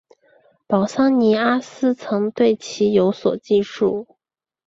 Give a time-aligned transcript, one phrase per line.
[0.65, 4.07] 保桑尼阿斯曾对其有所记述。